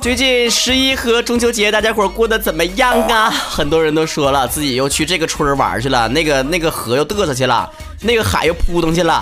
[0.00, 3.30] 最近十一和中秋节，大家伙过得怎么样啊？
[3.30, 7.70] 很多人都说了，自己又去这个村玩去了，那个那个河又嘚瑟去了，
[8.00, 9.18] 那个海又扑腾去了，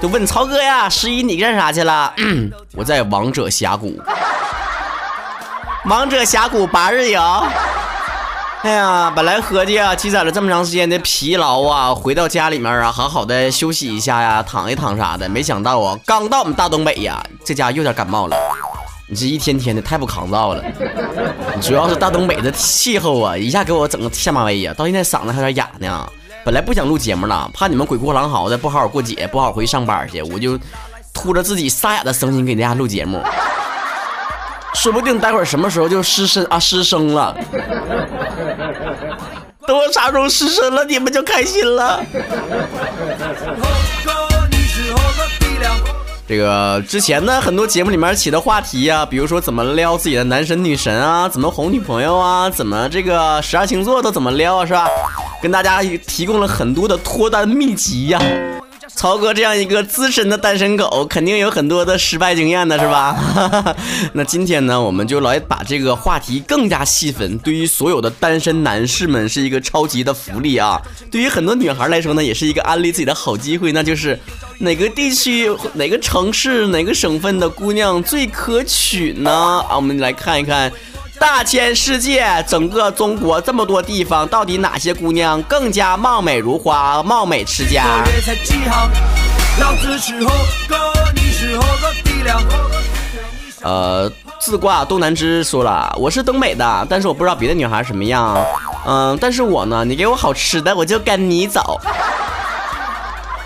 [0.00, 2.12] 就问曹哥呀，十一你干啥去了？
[2.74, 4.00] 我在王者峡谷，
[5.86, 7.46] 王者峡谷八日游。
[8.64, 15.28] 哎呀，本来合计啊，积攒了这么长时间的疲劳啊，回到家里面啊，好好的休息一下呀，躺一躺啥的。
[15.28, 18.36] 没想到啊，刚到我们大东北呀，这家又点感冒了。
[19.08, 20.62] 你这一天天的太不抗造了，
[21.60, 26.08] 主要是大东北的气候啊，一下给我整个下马威呀，到现在嗓子还有点哑呢。
[26.44, 30.56] 本来不想录节目了，怕你们鬼哭狼嚎的，不好好过节，不好好回去上班去，我就
[31.12, 33.20] 拖着自己沙哑的声音给大家录节目。
[34.74, 37.36] 说不定待会儿什么时候就失声啊失声了，
[39.72, 42.04] 等我啥时候失身了，你们就开心了。
[46.28, 54.86] 这个之前呢，很多节目里面起的话题呀，比如说怎么撩自己的男神女神啊，怎么哄女朋友啊，怎么这个十二星座都怎么撩啊，是吧？
[55.42, 58.20] 跟大家提供了很多的脱单秘籍呀。
[58.94, 63.74] 曹哥这样一个资深的单身狗，肯定有很多的失败经验的是吧？
[64.14, 67.36] 那今天呢，我们就来把这个话题更加细分。
[67.38, 70.80] 对于所有的单身男士们，是一个超级的福利啊！
[71.10, 73.72] 对于很多女孩来说呢，也是一个安利自己的好机会。
[73.72, 74.16] 那就是
[74.58, 79.30] 哪个地区、哪个城市、哪个省份的姑娘最可取呢？
[79.68, 80.70] 啊，我们来看一看。
[81.22, 87.84] 大千世界，整个中国这么多地方，到底哪些姑娘更加貌美如花、貌美持家？
[93.62, 94.10] 呃，
[94.40, 98.44] 自挂东南枝说了，我是东北的，但是我不知道别的女孩什么样。
[98.84, 101.80] 嗯，但是我呢，你给我好吃的，我就跟你走。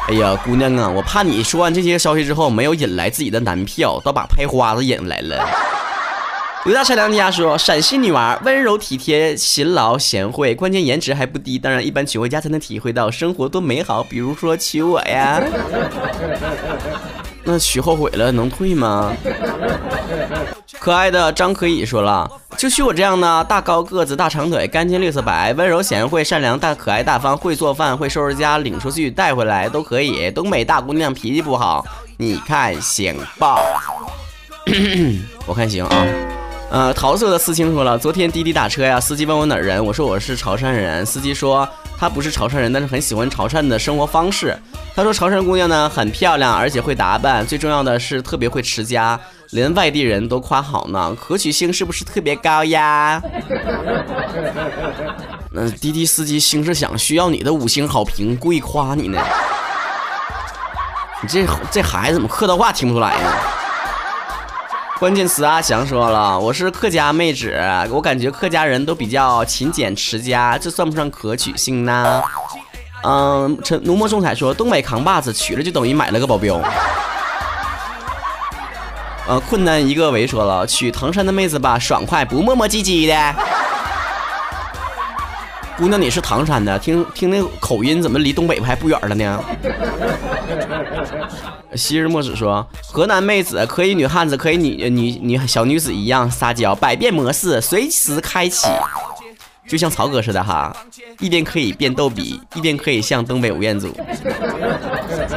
[0.09, 5.47] 哎呀，姑娘啊，我怕你说完这些消息之后，没有引来自己的男票，倒把拍花子引来了。
[6.67, 11.57] 刘大善良家说：“陕西女娃温柔体贴、勤劳贤惠，关键颜值还不低。
[11.57, 14.03] 当然，一般娶回家才能体会到生活多美好。
[14.03, 15.41] 比如说娶我呀，
[17.45, 19.13] 那娶后悔了能退吗？”
[20.81, 22.29] 可爱的张可以说了
[22.59, 30.33] ：“就娶我这样的大高个子、大长腿、干净绿色白、温柔贤惠、善良、大可爱、大方、会做饭、会收拾家、领出去、带回来都可以。
[30.33, 31.87] 东北大姑娘脾气不好，
[32.19, 33.57] 你看行吧？
[35.47, 36.05] 我看行啊。”
[36.69, 41.67] 呃，桃色的思清说了，昨天滴滴打车呀，司机问我哪儿人，我说我是潮汕人，司机说
[41.97, 44.57] 他不是潮汕人，但是很喜欢潮汕的生活方式。
[44.95, 49.19] 他说潮汕姑娘呢很漂亮，而且会打扮，最重要的是特别会持家，
[49.51, 53.23] 连外地人都夸好呢， 可取性是不是特别高呀？
[55.53, 59.23] 那滴滴司机心是想需要你的五星好评，故意夸你呢？
[61.23, 63.33] 你这这孩子怎么客套话听不出来呢？
[64.99, 67.55] 关键词阿翔说了，我是客家妹子，
[67.91, 72.23] 我感觉客家人都比较勤俭持家，这算不算可取性呢？
[73.03, 76.59] 嗯，陈浓墨重彩说，东北扛把子娶了就等于买了个保镖。
[79.27, 83.35] 呃，困难一个为说了，娶唐山的妹子吧，爽快不磨磨唧唧的。
[85.77, 89.45] 姑娘，你是唐山的，听听那口音，怎么离东北还不远了呢？
[91.77, 98.67] 昔日墨子说，河南妹子可以女汉子，可以女女女小女子一样撒娇，百变模式随时开启，
[99.69, 100.75] 就像曹哥似的哈，
[101.21, 103.95] 一边可以变逗比，一边可以像东北吴彦祖。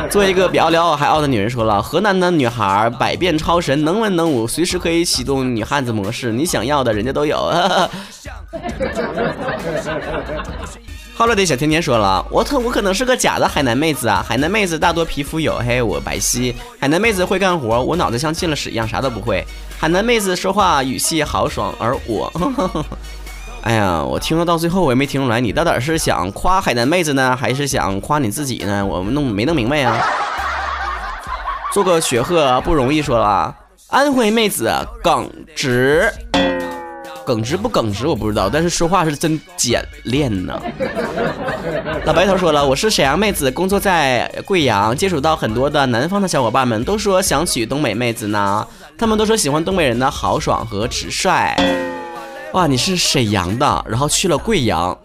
[0.09, 7.51] 做一个比奥利奥还傲的女人说了，河南的女孩百变超神，能文能武，随时可以启动女汉子模式，你想要的人家都有。
[11.36, 14.26] 的小甜甜说了，我可我可能是个假的海南妹子啊！
[14.28, 19.46] 海南妹子大多皮肤黝黑，我白皙；海南妹子会干活，我脑子像进了屎一样，啥都不会。
[19.78, 22.32] 海南妹子说话语气豪爽，而我，
[23.62, 28.86] 哎呀，我听了到最后我也没听出来，你到底是想夸海南妹子呢，还是想夸你自己呢？
[28.86, 29.95] 我弄没弄明白呀？
[31.72, 33.56] 做个雪鹤不容易，说了，
[33.90, 34.74] 安徽妹子
[35.04, 36.12] 耿直。
[37.30, 40.60] 耿直不耿直我不知道，但是说话是真简练呢。
[42.06, 48.66] 老白头说了，我是沈阳妹子，工作在贵阳，接触到很多的南方的小伙伴们，都说想娶东北妹子呢。
[48.98, 51.56] 他们都说喜欢东北人的豪爽和直率。
[52.54, 54.98] 哇，你是沈阳的，然后去了贵阳，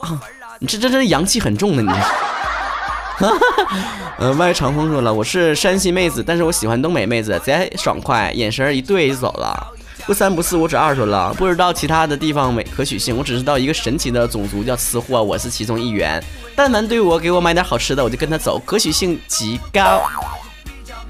[0.60, 1.90] 你这这这阳气很重的你。
[1.90, 3.30] 哈
[4.16, 9.66] 呃，外长风说了，我是山西妹子，但是我喜欢东北妹子，贼爽快，眼神一对就走了。
[10.06, 16.22] 不三不四，我只二说了，不知道其他的地方没可取性，我只知道一个神奇的种族叫吃货，我是其中一员。
[16.54, 20.02] 但凡对我给我买点好吃的，我就跟他走，可取性极高。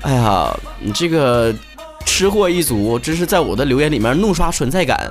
[0.03, 1.53] 哎呀，你这个
[2.07, 5.11] 吃货一族真是在我的留言里面怒刷存在感。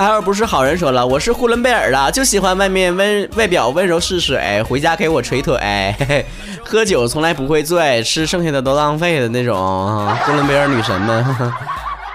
[0.00, 5.58] 艾尔不是好人说了，我是呼伦贝尔的，就喜欢外面温外表温柔似水，回家给我捶腿，
[5.98, 6.26] 嘿嘿，
[6.64, 10.10] 喝酒从来不会醉，吃剩下的都浪费的那种。
[10.24, 11.36] 呼伦贝尔女神们，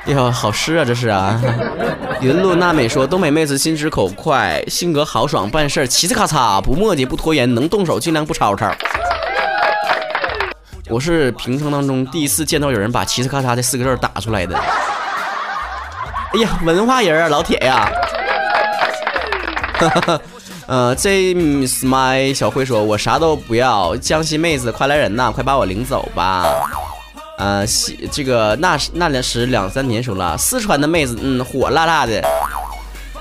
[0.07, 1.39] 哎，好吃啊，这是啊。
[2.21, 8.73] 云露娜美说，东北妹子心直口快，性格豪爽，办事嘁哧咔嚓，不磨叽不拖延，能动手尽量不吵吵。
[10.89, 14.59] 我是平生当中第一次见到有人把“嘁哧咔嚓”这四个字打出来的。
[16.35, 17.89] 哎呀，文化人啊，老铁呀！
[19.79, 20.19] 哈哈，
[20.67, 26.43] 呃，这 my 小慧说，我啥都不要，江西妹子快来人呐，快把我领走吧！
[27.37, 32.21] 呃，西这个那那两时两三年说了，四川的妹子，嗯，火辣辣的，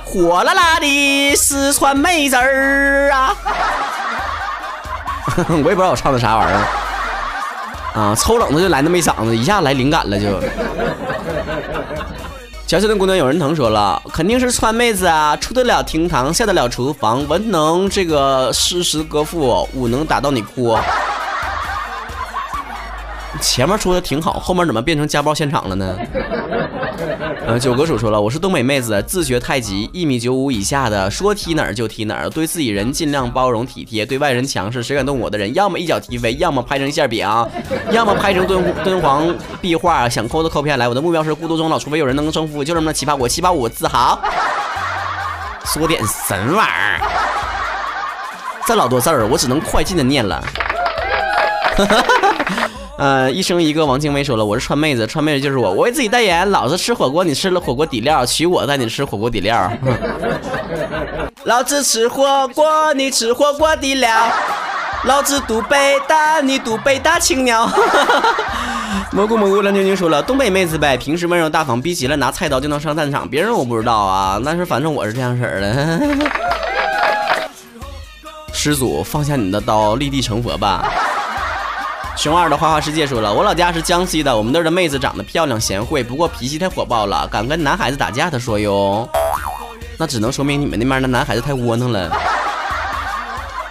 [0.05, 3.37] 火辣辣的四川妹子儿啊！
[5.49, 10.40] 我也不知道我唱的啥玩意儿啊，抽冷子就来那么一嗓子，一下来灵感了就。
[12.66, 20.75] 小小的姑娘有人疼说了，肯定是川妹子啊，出得了厅堂，下得了厨房，文能这个诗词歌赋，武能打到你哭。
[23.44, 25.96] 前面说的挺好，后面怎么变成家暴现场了呢？
[27.46, 34.82] 呃，九哥叔说了，我是东北妹子，自学太极，一米九五以下的，说踢哪儿就踢哪儿，对自己人尽量包容体贴，对外人强势。
[34.82, 37.29] 谁敢动我的人，要么一脚踢飞，要么拍成馅饼，
[37.91, 40.08] 要么拍成敦敦煌壁画。
[40.08, 44.19] 想抠都抠不下来，我的目标是孤独终老，除非有人能征服，就这么奇葩，我七八五自豪。
[45.67, 47.00] 说点神玩意儿，
[48.67, 50.43] 这老多字儿，我只能快进的念了。
[52.96, 59.69] 呃，一生一个王静薇说了，我是川妹子，川妹子就是我，我为自己代言，老子吃火锅，你吃了火锅底料，娶我带你吃火锅底料。
[61.44, 64.29] 老子吃火锅，你吃火锅底料，
[65.06, 67.69] 老子读北大，你读北大青鸟。
[69.11, 76.31] 蘑菇蘑菇蓝晶晶说了，东北妹子呗，平时温柔大方，逼急了拿菜刀就能上战场，别人我不知道啊，但是反正我是这样式的。
[78.55, 80.88] 师祖放下你的刀，立地成佛吧。
[82.16, 88.31] 熊二的花花世界说了，我老家是江西的，我们那儿的妹子长得漂亮贤惠，不过脾气太火爆了，敢跟男孩子打架。
[88.31, 89.08] 他说哟，
[89.99, 92.11] 那只能说明你们那边的男孩子太窝囊了。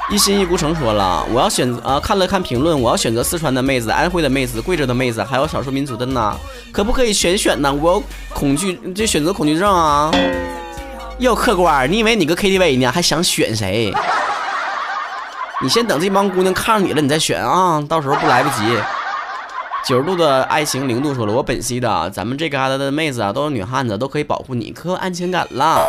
[0.10, 6.38] 一心一孤城说了，我要选择啊，看了看评论，我要选择四川的妹子、安徽的妹子、贵州的妹子，还有少数民族的呢，
[6.72, 7.74] 可不可以全选呢？
[7.74, 10.12] 我恐惧，这选择恐惧症啊！
[11.20, 13.92] 哟，客官，你以为你个 KTV 呢，还想选谁？
[15.64, 18.78] 你先等这帮姑娘看上你了，你再选啊，到时候不来不及。
[19.86, 25.82] 九十度的爱情零度说了，我本溪的，咱们这旮瘩的妹子啊，都是女汉子，都可以保护你，可有安全感了。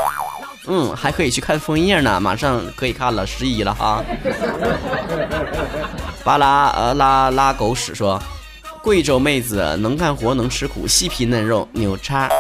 [0.68, 4.00] 嗯，还可以去看枫叶呢，马上可以看了，十一了哈。
[6.22, 8.22] 巴拉呃拉拉狗屎说，
[8.80, 12.30] 贵州妹子能干活能吃苦，细皮嫩肉，牛叉。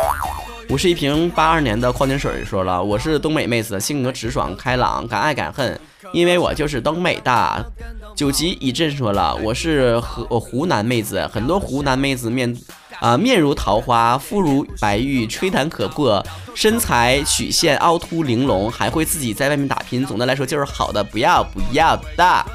[0.68, 5.76] 我是一瓶八二年的矿泉水说了，我是东北妹子，性格直爽开朗，敢爱敢恨。
[6.14, 7.72] 因为我就是东北的，
[8.14, 12.56] 九级一阵说了，我是河湖南妹子，很多湖南妹子面
[13.00, 16.24] 啊面如桃花，肤如白玉，吹弹可破，
[16.54, 22.46] 身材曲线凹凸玲珑，还会自己在外面打拼，总的来说就是好的，不要不要的，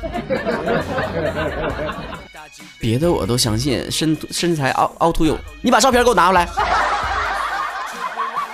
[2.79, 6.47] 别的我都相信，身身材凹凹凸有，你把照片给我拿过来，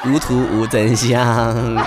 [0.06, 1.86] 无图无真相。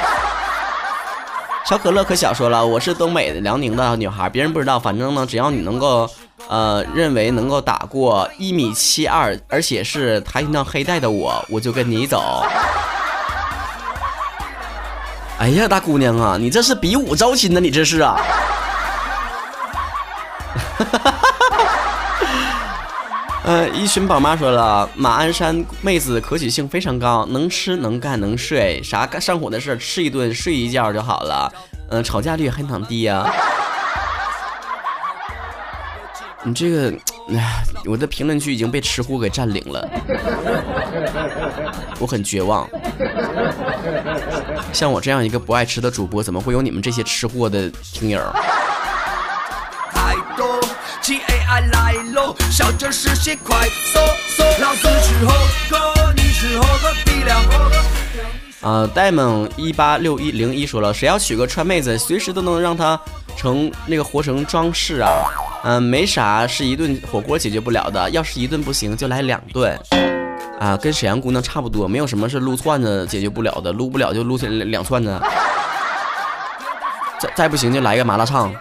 [1.69, 6.09] 小可乐可小说了，我是东北的辽宁的女孩，别人不知道，反正呢，只要你能够，
[6.49, 12.43] 呃，认为能够打过一米七二，而且是跆拳道黑带的我，我就跟你走。
[15.39, 18.17] 哎呀，大姑娘啊，你这是比武招亲呢，你这是啊？
[20.79, 21.15] 哈哈哈
[23.49, 31.51] 呃，一群宝妈说了，马鞍山妹子可取性非常高，能吃能干能睡，啥干上火的事吃一顿睡一觉就好了。
[31.89, 33.27] 嗯，吵架率还很低呀。
[36.43, 36.93] 你这个，
[37.31, 39.89] 哎，我的评论区已经被吃货给占领了，
[41.99, 42.69] 我很绝望。
[44.75, 48.21] 像我这样一个不爱吃的主播，怎么会有你们这些吃货的听友？
[58.61, 63.01] 啊，戴蒙一八六一零一说了，谁要娶个川妹子，随时都能让她
[63.37, 65.09] 成那个活成装饰啊。
[65.65, 69.79] 嗯，没啥是一顿火锅解决不了的，要是一顿不行，就来两顿。
[70.61, 75.19] 啊，跟沈阳姑娘差不多，没有什么是撸串子解决不了的，撸不了就撸起两串子。
[77.19, 78.53] 再再不行就来个麻辣烫。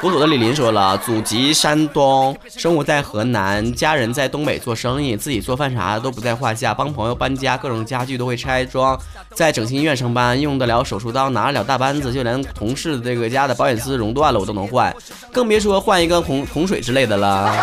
[0.00, 8.98] 古土的李林说了，祖籍山东，生活在河南，家人在东北做生意，自己做饭啥的都不在话下，帮朋友搬家，各种家具都会拆装，
[9.34, 14.94] 在整形医院上班，用得了手术刀，拿得了大扳子，就连同事这个家的保险丝熔断了我都能换，
[15.30, 17.54] 更别说换一个洪洪水之类的了。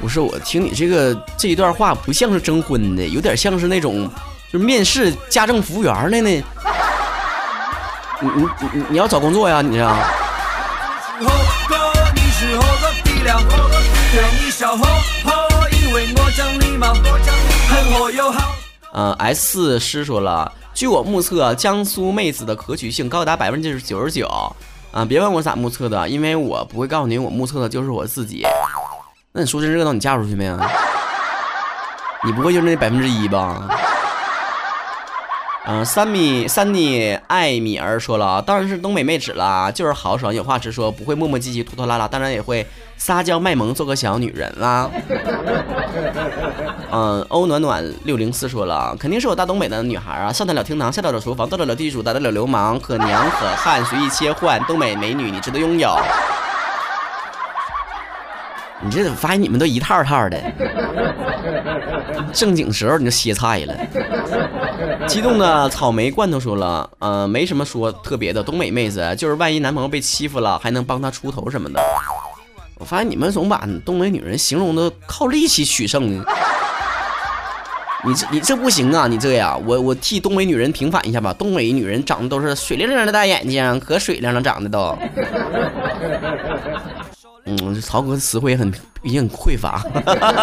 [0.00, 4.08] 不是我听你这个这一段话不像是征婚的，有点像是那种
[4.50, 6.42] 就是面试家政服务员的那。
[8.20, 9.62] 你你你你要找工作呀？
[9.62, 9.88] 你这。
[18.92, 24.26] 嗯，S 师说了，据我目测，江苏妹子的可取性高达百分之九十九。
[24.90, 28.44] 啊，别问我咋目测的，因为我不会告诉你，我目测的就是我自己。
[29.30, 30.58] 那你说真热闹，你嫁出去没有？
[32.24, 33.62] 你不会就是那百分之一吧？
[35.70, 44.90] 嗯，三米三妮艾米儿说了，当然是东北妹纸了，就是豪爽，有话直说，不会磨磨唧唧、拖拖拉拉，当然也会撒娇卖萌，做个小女人啦。
[46.90, 55.94] 嗯，欧暖暖六零四说了，肯定是我大东北的女孩啊，上得了厅堂，下得了厨房，到得了地主，打得了流氓，可娘可汉，随意切换，东北美女，你值得拥有。
[58.84, 60.40] 你这怎么发现你们都一套套的？
[62.32, 63.74] 正经时候你就歇菜了。
[65.06, 71.80] 激动的草莓罐头说了，呃，没什么说特别的，东北妹子就是万一男朋友被欺负了，还能帮他出头什么的。
[72.76, 76.24] 我发现你们总把东北女人形容的靠力气取胜呢。
[78.04, 79.08] 你这你这不行啊！
[79.08, 81.34] 你这样，我我替东北女人平反一下吧。
[81.36, 84.96] 东北女人长得都是水灵灵的大眼睛，可水灵了，长得都。
[87.48, 89.82] 嗯，曹哥词汇也很也很匮乏，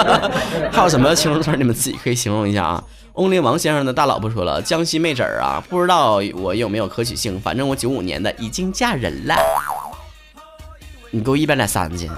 [0.73, 2.83] 还有什么形容词你们自己可以形容一下啊？
[3.13, 9.35] 翁林王先生的大老婆说了，江西妹子儿啊，不知道我有没有可取性，反正我九五年的，已经嫁人了。
[11.11, 12.09] 你给我一百两三去，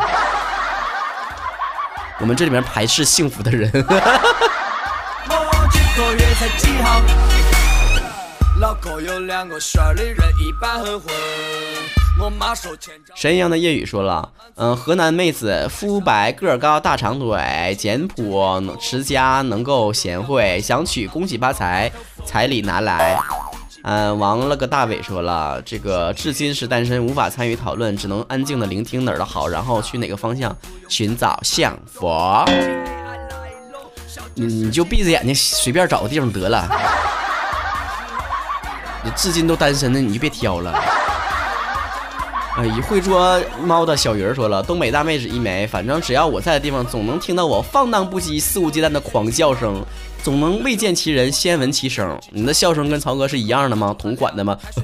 [2.19, 3.71] 我们这里面排斥幸福的人。
[9.59, 9.81] 神
[10.39, 10.51] 一
[13.15, 21.91] 神一样的夜雨说了，嗯，河南妹子肤白个儿高大长腿简朴持家能够贤惠想娶恭喜发财
[22.25, 23.19] 彩礼拿来。
[23.83, 30.55] 嗯，王了个大伟说了，这个至今是单身无法参与讨论，只能安静的聆听哪儿的好，然后去哪个方向
[30.89, 32.09] 寻找幸福。
[34.33, 36.67] 你你就闭着眼睛随便找个地方得了。
[39.05, 40.96] 你至今都单身的你就别挑了。
[42.57, 49.85] 哎，会捉猫的小鱼儿说了：“东北大妹子一枚，反正只要我在的地方，总能听到我放荡不羁、肆无忌惮的狂笑声，
[50.23, 52.19] 总能未见其人先闻其声。
[52.31, 53.95] 你的笑声跟曹哥是一样的吗？
[53.99, 54.57] 同款的吗？”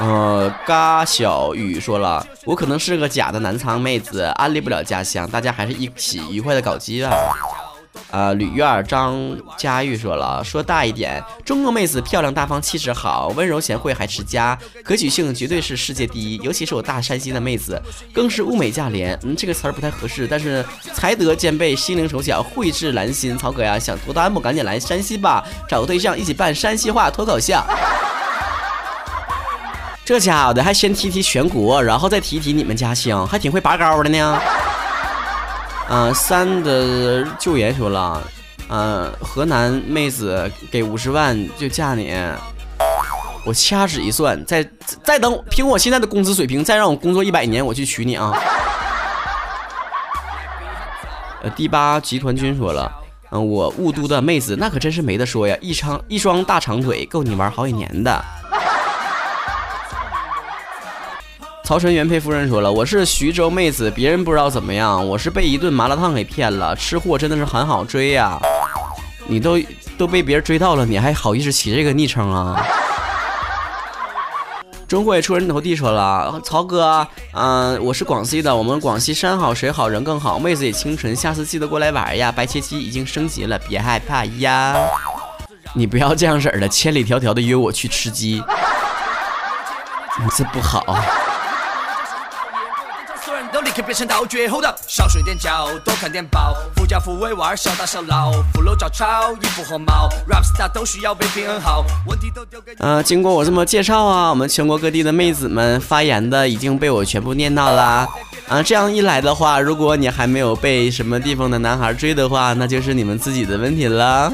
[0.00, 7.12] 呃，嘎小雨说了：“我可能是个假的南昌妹子，安利不了家乡，大家还是一起愉快的搞基吧。”
[8.14, 16.36] 呃，吕院张佳玉说了，说大一点，中国妹子漂亮大方，气质好，温柔贤惠，还持家，可取性绝对是世界第一。
[16.36, 17.76] 尤其是我大山西的妹子，
[18.12, 19.18] 更是物美价廉。
[19.24, 23.36] 嗯，这个词儿不太合适，但是才德兼备，心灵手巧，蕙质兰心。
[23.36, 24.38] 曹哥呀，想脱单不？
[24.38, 27.54] 赶紧来山西吧，找个对象，一起办山西话脱口秀。
[30.04, 34.40] 这家伙的还先提提全国，然后再提提你们家乡，还挺会拔高的呢。
[35.88, 38.22] 嗯，三的救援说了，
[38.68, 42.14] 嗯，河南妹子给五十万就嫁你，
[43.44, 44.66] 我掐指一算，再
[45.02, 48.32] 再等，凭我现在的工资水平，再让我工作一百年，我去娶你啊！
[51.42, 52.90] 呃，第八集团军说了，
[53.30, 58.24] 嗯，我雾都的妹子那可真是没得说呀，一长一双大长腿够你玩好几年的。
[61.64, 66.76] 曹晨原配夫人说了：“我是徐州妹子，别人不知道怎么样，我是被一顿麻辣烫给骗了。
[66.76, 68.38] 吃货真的是很好追呀，
[69.26, 69.58] 你都
[69.96, 72.62] 都被别人追到了，你还好意思起这个昵称啊？”
[74.86, 82.30] 中国也出人头地说了：“曹哥，嗯，我是广西的，我们广西山好水好人更好，妹子也清纯，下次记得过来玩呀。
[82.30, 84.76] 白切鸡已经升级了，别害怕呀。
[85.72, 88.44] 你不要这样式儿的，千里迢迢的约我去吃鸡，
[90.20, 90.84] 你这不好。”
[93.74, 96.54] 可变成到绝后的，少睡点觉，多看点报。
[96.76, 101.84] 富家富为娃儿，小打小闹，富楼照抄，衣服和毛，rap star 都需要被平衡好。
[102.06, 102.72] 问题都丢给。
[102.78, 108.06] 呃，经过我这么介绍啊，我们全国各地的妹子们发言的已经被我全部念到啦。
[108.46, 114.32] 啊，这样一来的话，如果你还没有被什么地方的男孩追的话，那就是你们自己的问题了。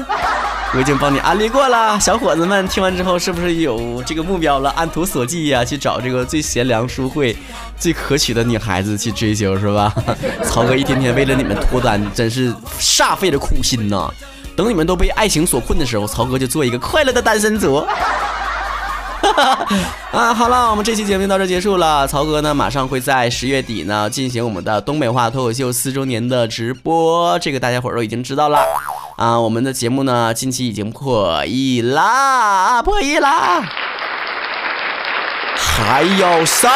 [0.73, 4.69] 我已经帮你安利过了，小伙子们听完之后是不是有这个目标了？
[4.71, 7.35] 按图索骥呀，去找这个最贤良淑惠、
[7.77, 9.93] 最可取的女孩子去追求是吧？
[10.45, 14.09] 曹哥一天天为了你们脱单，真是煞费了苦心呐！
[14.55, 17.85] 等你们都被爱情所困的时候，曹哥就做一个快乐的单身族。
[20.11, 22.07] 啊，好了，我们这期节目到这结束了。
[22.07, 28.57] 曹哥呢，马上会在十月底呢进行我们的东北话脱口秀四周年的直播，这个大家伙都已经知道了。
[29.21, 33.61] 啊，我们的节目呢，近期已经破亿啦，破亿啦，
[35.55, 36.67] 还要塞。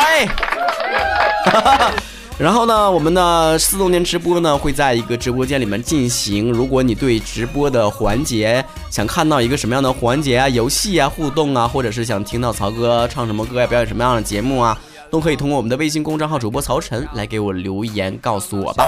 [2.37, 6.51] 然后呢，我们的四周年直播呢会在一个直播间里面进行。
[6.51, 14.77] 如果你对直播的环节想看到一个什么样的环节啊、游戏啊、互动啊，或者是想听到曹哥唱什么歌呀、表演什么样的节目啊，
[15.09, 18.85] 都可以通过我们的微信公众号主播曹晨来给我留言告诉我吧。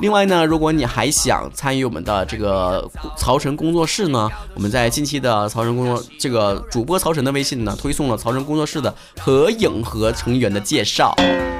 [0.00, 11.12] 另外呢，如果你还想参与我们的这个曹晨工作室呢，我们在近期的曹晨工作这个主播曹晨的微信呢，推送了曹晨工作室的合影和成员的介绍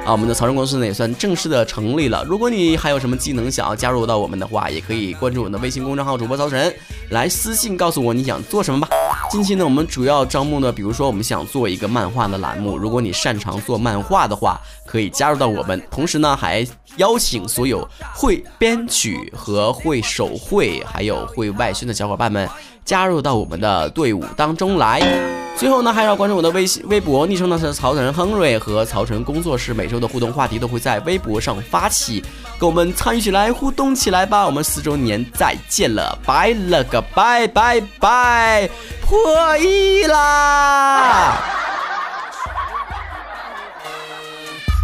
[0.04, 0.12] 啊。
[0.12, 2.24] 我们的曹晨工作室呢也算正式的成立了。
[2.24, 6.72] 如果你还有什么技能想要加入到我们的话，也可以关注我们的微信公众号主播曹晨，
[7.10, 8.88] 来私信告诉我你想做什么吧。
[9.30, 15.80] 近期呢，我们主要招募的，比如说我们想做一个漫画的栏目，如果你擅长做漫画的话，可以加入到我们。
[15.90, 16.66] 同时呢，还
[16.96, 22.48] 邀请所有会编曲和会手绘，还有会外宣的小伙伴们
[22.86, 25.47] 加入到我们的队伍当中来。
[25.58, 29.74] 最后呢，还要关注我的微信、微博，昵称呢是曹晨亨瑞和曹晨工作室。
[29.74, 32.24] 每周的互动话题都会在微博上发起，
[32.60, 34.46] 跟我们参与起来，互动起来吧！
[34.46, 38.70] 我们四周年再见了，拜了个拜拜拜，
[39.04, 41.42] 破亿啦！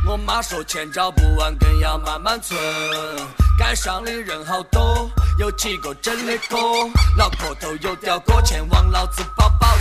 [0.08, 2.58] 我妈说钱找不完，更要慢慢存。
[3.56, 6.58] 街上的人好多，有几个真的哥，
[7.16, 9.22] 脑壳头有掉过，钱往老子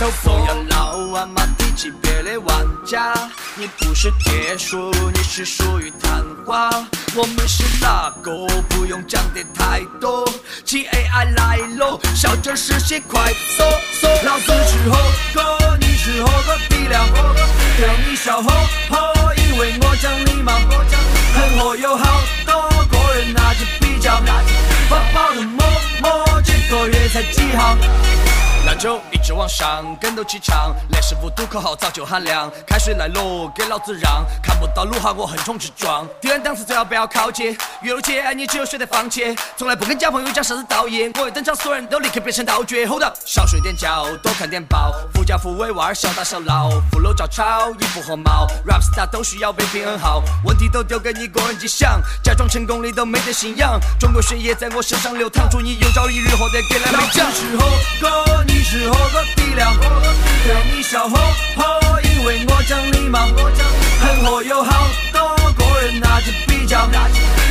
[0.00, 0.44] 头放。
[0.46, 3.14] 要老玩嘛低级别的玩家，
[3.56, 6.70] 你不是铁树，你是属于昙花。
[7.14, 8.30] 我们是哪个？
[8.70, 10.24] 不用讲的太多。
[10.64, 13.62] G A I 来了，笑着实现快速。
[14.24, 14.96] 老子吃火
[15.32, 17.04] 锅，你吃火锅底料，
[17.76, 18.50] 对你笑呵
[18.90, 19.34] 呵。
[19.36, 21.63] 因为我讲礼貌，很火
[29.24, 32.52] 直往上，跟斗气场，连十五度口号早就喊亮。
[32.66, 36.06] 开水来了，给老子让，看不到路哈，我横冲直撞。
[36.20, 39.34] 敌人档次最好不要靠近，越路接你只有选择放弃。
[39.56, 42.84] 从来不跟假朋友讲啥子道义，我一登场，所有人都立刻变成道具。
[42.86, 53.80] Hold up，少睡点觉，多看点报，富家富威娃儿小打小闹，富楼照抄，衣服和帽，rap star 都需要被平衡好，问题都丢给你个人去想，假装成功你都没得信仰。
[53.98, 58.33] 中国血液在我身上流淌，祝你有朝一日获得格莱美奖。
[58.74, 58.90] 吃火锅。
[58.90, 59.72] 你是火锅底料，
[60.44, 61.16] 对你笑呵
[61.56, 63.20] 呵，因为我讲礼貌。
[64.00, 66.88] 很火有好多个人拿着比较，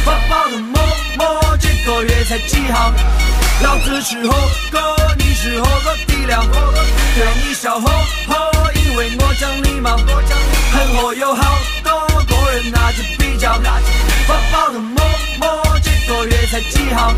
[0.03, 0.81] 发包的摸
[1.17, 2.91] 摸，这个月才几号？
[3.61, 4.35] 老子吃火
[4.69, 4.81] 锅，
[5.17, 6.43] 你是火锅底料，
[7.15, 7.89] 对你笑呵
[8.27, 9.95] 呵，因为我讲礼貌。
[9.95, 13.53] 很火有好多个人拿着比较，
[14.27, 15.01] 发包的摸
[15.39, 17.13] 摸，这个月才几号？